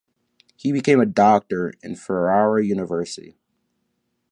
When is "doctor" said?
1.05-1.75